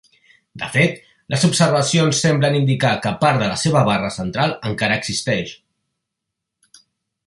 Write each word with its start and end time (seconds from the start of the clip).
De 0.61 0.69
fet, 0.75 0.95
les 1.33 1.45
observacions 1.49 2.23
semblen 2.25 2.57
indicar 2.61 2.95
que 3.05 3.13
part 3.25 3.45
de 3.45 3.53
la 3.53 3.61
seva 3.67 3.87
barra 3.93 4.13
central 4.19 4.59
encara 4.75 5.01
existeix. 5.03 5.57